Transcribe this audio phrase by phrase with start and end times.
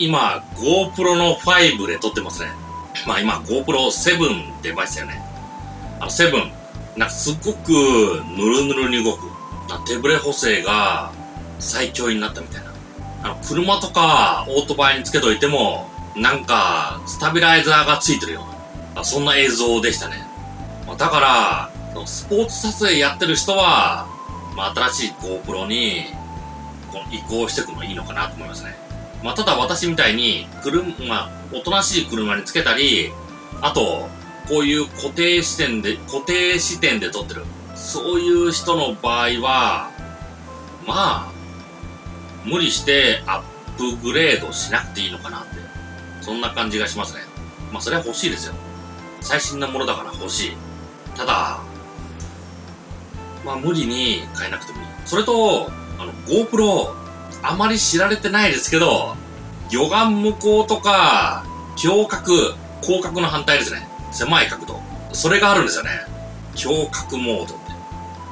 [0.00, 2.48] 今、GoPro の5で撮ってますね。
[3.06, 5.22] まあ今、GoPro7 出ましたよね。
[6.00, 6.50] あの、7。
[6.96, 9.30] なんかすっごくぬるぬるに動く。
[9.86, 11.12] 手ブレ補正が
[11.58, 12.72] 最強になったみたいな。
[13.22, 18.46] あの、車とかオートバイにつけといても、なんか、スタビライザーがついてるよ
[18.94, 20.24] うな、そんな映像でしたね。
[20.86, 24.08] まだから、スポーツ撮影やってる人は、
[24.56, 26.06] まあ、新しい GoPro に
[27.10, 28.89] 移行していくのいいのかなと思いますね。
[29.22, 33.12] まあ、ただ私みたいに、車、まあ、おとなしい車につけたり、
[33.60, 34.08] あと、
[34.48, 37.44] こういう固定視点で、固定視点で撮ってる。
[37.74, 39.90] そういう人の場合は、
[40.86, 41.32] まあ、
[42.44, 43.42] 無理してアッ
[43.76, 45.56] プグレードしなくていいのかなって、
[46.20, 47.20] そんな感じがしますね。
[47.72, 48.54] まあ、それは欲しいですよ。
[49.20, 50.56] 最新なものだから欲しい。
[51.16, 51.60] ただ、
[53.44, 54.86] まあ、無理に変えなくてもいい。
[55.04, 56.94] それと、あの、GoPro、
[57.42, 59.16] あまり知られてないですけど、
[59.70, 61.44] 魚眼無光とか、
[61.76, 63.88] 強角、広角の反対ですね。
[64.12, 64.80] 狭い角度。
[65.12, 65.90] それがあるんですよね。
[66.54, 67.72] 強角モードって。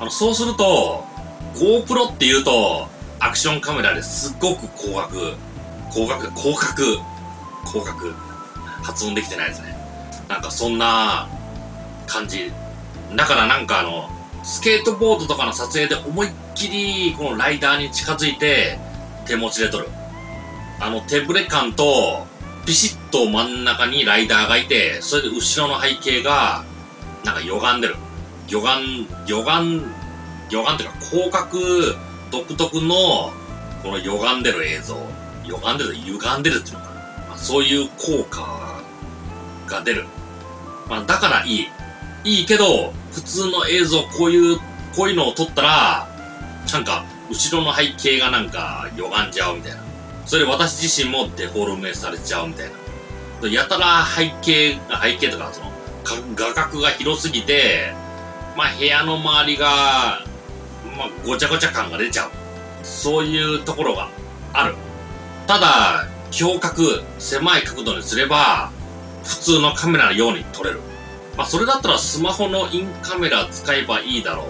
[0.00, 1.04] あの、そうすると、
[1.54, 2.88] GoPro って言うと、
[3.20, 5.36] アクションカメラですっごく広角、
[5.92, 6.84] 広角、広角、
[7.66, 8.12] 広角、
[8.82, 9.76] 発音できてないですね。
[10.28, 11.28] なんかそんな
[12.06, 12.52] 感じ。
[13.14, 14.10] だからなんかあの、
[14.42, 18.78] スケートボードとかの撮影で思いっきりこのライダーに近づいて
[19.26, 19.88] 手持ちで撮る。
[20.80, 22.26] あの手ブレ感と
[22.66, 26.64] ピシッと真ん中にライダーがいて、それで後ろの背景が
[27.24, 27.96] なんか歪んでる。
[28.46, 29.82] 魚眼、魚眼、
[30.50, 31.58] 魚眼っていうか広角
[32.30, 33.32] 独特の
[33.82, 34.96] この歪んでる映像。
[35.44, 36.94] 歪んでる、歪んでるっていうのかな。
[37.28, 38.80] まあ、そういう効果
[39.66, 40.06] が出る。
[40.88, 41.68] まあだからいい。
[42.24, 44.58] いいけど、普通の映像、こういう、
[44.96, 46.08] こういうのを撮ったら、
[46.72, 49.82] なんか、後ろの背景がなんか、歪んじゃうみたいな。
[50.26, 52.70] それで私自身もデフォルメされちゃうみたい
[53.42, 53.48] な。
[53.48, 55.72] やたら背景、背景とか、その、
[56.34, 57.92] 画角が広すぎて、
[58.56, 60.24] まあ部屋の周りが、
[60.96, 62.30] まあごちゃごちゃ感が出ちゃう。
[62.82, 64.08] そういうところが
[64.52, 64.74] ある。
[65.46, 68.70] ただ、強角、狭い角度にすれば、
[69.24, 70.80] 普通のカメラのように撮れる。
[71.36, 74.46] まあ、それだったらスマホのインカメラ使えばいいだろう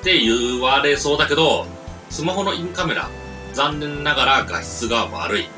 [0.00, 1.66] って言われそうだけど、
[2.14, 3.10] スマホのインカメラ、
[3.54, 5.48] 残念ながら画質が悪い。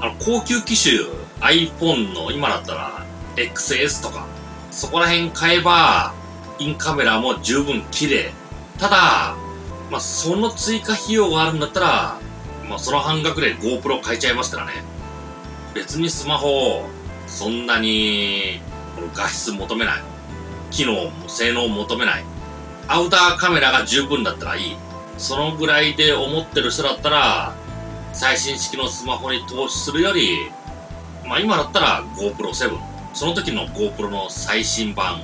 [0.00, 0.96] あの、高級機種
[1.38, 4.26] iPhone の今だったら XS とか、
[4.72, 6.12] そこら辺買えば、
[6.58, 8.32] インカメラも十分綺麗。
[8.80, 9.36] ただ、
[9.88, 12.20] まあ、その追加費用があるんだったら、
[12.68, 14.72] まあ、その半額で GoPro 買えちゃいますからね。
[15.72, 16.84] 別にスマホ、
[17.28, 18.60] そんなに
[19.14, 20.02] 画質求めない。
[20.72, 22.24] 機能も性能求めない。
[22.88, 24.85] アウターカメラが十分だったらいい。
[25.18, 27.54] そのぐらいで思ってる人だったら、
[28.12, 30.50] 最新式のスマホに投資するより、
[31.26, 32.78] まあ今だったら GoPro7。
[33.14, 35.22] その時の GoPro の最新版。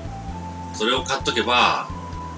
[0.74, 1.88] それを買っとけば、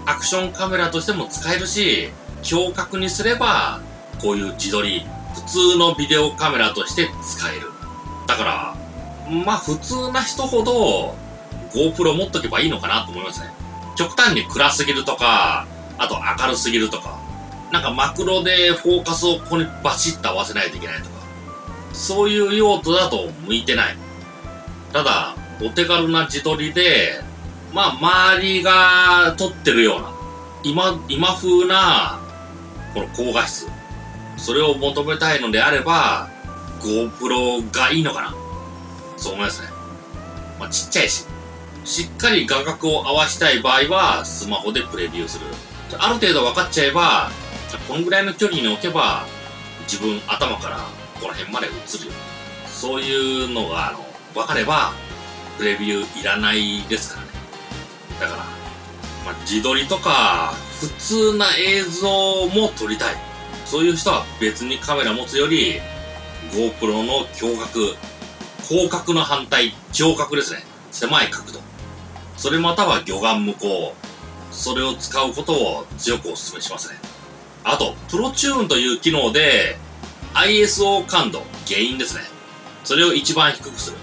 [0.06, 2.10] アクションカメラとしても使えるし、
[2.42, 3.80] 強角にすれば、
[4.20, 7.70] こういう自撮り、普通のビデオカメラとして使える。
[8.26, 8.76] だから、
[9.44, 11.16] まあ普通な人ほど、
[11.72, 13.48] GoPro 持っとけばいいのかなと思いますね。
[13.96, 15.66] 極端に暗すぎるとか、
[15.98, 17.18] あと明るすぎるとか、
[17.72, 21.10] なんかマクロでフォーカスをここにバチッと合わせないといけないとか、
[21.92, 23.96] そういう用途だと向いてない。
[24.92, 27.20] ただ、お手軽な自撮りで、
[27.72, 30.12] まあ周りが撮ってるような、
[30.62, 32.20] 今、今風な、
[32.94, 33.68] この高画質。
[34.36, 36.28] それを求めたいのであれば、
[36.80, 38.34] GoPro がいいのかな。
[39.16, 39.68] そう思いますね。
[40.60, 41.26] まあちっちゃいし。
[41.84, 45.46] しっかり画角を合わしたい場合は、スマホでプレビューする。
[45.98, 47.30] ある程度分かっちゃえば、
[47.88, 49.26] このぐらいの距離に置けば、
[49.82, 50.78] 自分頭から
[51.20, 52.12] この辺まで映るよ。
[52.66, 54.92] そういうのが、あの、分かれば、
[55.58, 57.32] プレビューいらないですからね。
[58.20, 58.38] だから、
[59.24, 62.08] まあ、自撮りとか、普通な映像
[62.48, 63.16] も撮りたい。
[63.64, 65.80] そういう人は別にカメラ持つより、
[66.52, 67.96] GoPro の驚角、
[68.68, 70.64] 広角の反対、上角ですね。
[70.90, 71.60] 狭い角度。
[72.36, 73.92] それまたは魚眼無光。
[74.50, 76.98] それを使うことを強くお勧めしますね。
[77.64, 79.78] あと、プロチューンという機能で、
[80.34, 82.22] ISO 感度、原因ですね。
[82.84, 83.96] それを一番低くする。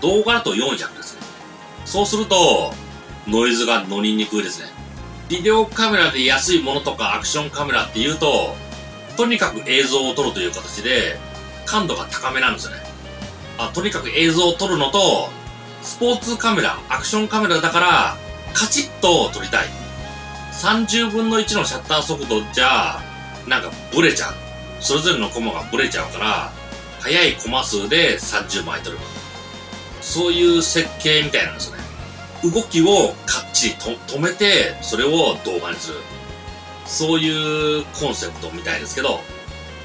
[0.00, 1.20] 動画だと400ですね。
[1.84, 2.74] そうすると、
[3.28, 4.66] ノイズが乗りにくいですね。
[5.28, 8.56] ビデオカメラで安いものとかアクションカメラっていうと、
[9.16, 11.18] とにかく映像を撮るという形で、
[11.64, 12.82] 感度が高めなんですよね。
[13.58, 15.30] あとにかく映像を撮るのと、
[15.82, 18.16] スポーツカメラ、アクションカメラだから、
[18.52, 19.81] カチッと撮りたい。
[20.62, 23.00] 30分の1のシャッター速度じゃ、
[23.48, 24.34] なんかブレちゃう。
[24.78, 26.52] それぞれのコマがブレちゃうから、
[27.00, 28.98] 速いコマ数で30枚撮る。
[30.00, 31.82] そういう設計みたいなんですよね。
[32.44, 35.98] 動きをかっちりと止めて、それを動画にする。
[36.86, 39.20] そういうコンセプトみたいですけど、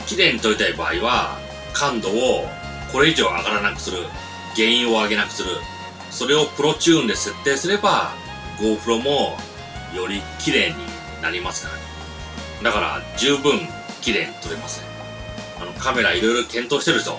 [0.05, 1.39] 綺麗に撮りたい場合は、
[1.73, 2.47] 感度を
[2.91, 3.97] これ以上上がらなくする。
[4.55, 5.49] 原因を上げなくする。
[6.11, 8.13] それをプロチューンで設定すれば、
[8.59, 9.39] GoPro も
[9.95, 10.75] より綺麗に
[11.21, 11.81] なりますからね。
[12.63, 13.59] だから十分
[14.01, 14.87] 綺麗に撮れますね。
[15.61, 17.17] あのカメラいろいろ検討してる人、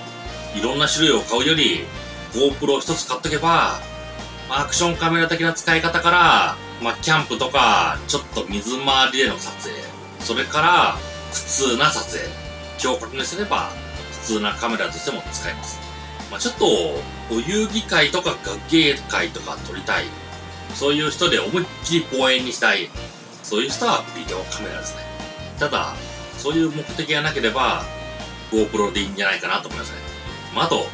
[0.55, 1.85] いろんな種類を買うより
[2.32, 3.81] GoPro 一つ買っとけば、
[4.50, 9.82] アクションカメラ的な使い方から、まあ、キャンプとか、ちょっと水回りでの撮影、
[10.21, 10.97] それから
[11.32, 12.29] 普通な撮影、
[12.82, 13.71] 今日確認すれば
[14.12, 15.81] 普通なカメラとしても使えます。
[16.31, 16.67] まあ、ちょっと、
[17.31, 20.05] お遊戯会とか学芸会とか撮りたい。
[20.75, 22.88] そういう人で思いっきり望遠にしたい。
[23.43, 25.03] そういう人はビデオカメラですね。
[25.59, 25.94] ただ、
[26.37, 27.85] そういう目的がなければ、
[28.53, 29.99] GoPro でいいんじゃないかなと思いますね。
[30.55, 30.87] まあ、あと、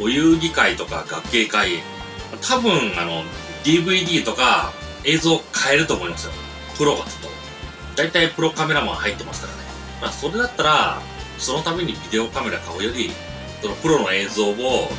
[0.00, 1.82] お遊戯会とか学芸会、
[2.40, 3.22] 多分、あの、
[3.64, 4.72] DVD とか
[5.04, 6.32] 映像変えると思いますよ。
[6.76, 7.28] プロがちょっと。
[7.96, 9.62] 大体プロカメラマン入ってますからね。
[10.02, 11.00] まあ、それだったら、
[11.38, 13.12] そのためにビデオカメラ買うより、
[13.62, 14.90] そのプロの映像を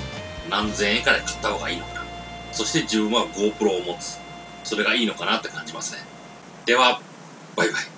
[0.50, 1.95] 何千円かで買った方がいいの。
[2.56, 4.18] そして自分は GoPro を持つ。
[4.64, 6.00] それがいいのかなって感じますね。
[6.66, 7.02] では、
[7.56, 7.95] バイバイ。